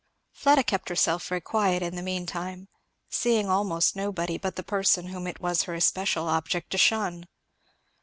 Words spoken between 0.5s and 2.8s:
kept herself very quiet in the mean time,